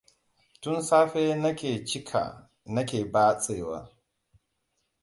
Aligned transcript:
Tun 0.61 0.79
safe 0.89 1.23
na 1.41 1.51
ke 1.59 1.71
cika 1.87 2.23
na 2.73 2.81
ke 2.89 2.99
batsewa. 3.13 3.79